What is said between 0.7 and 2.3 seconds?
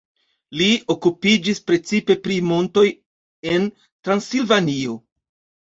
okupiĝis precipe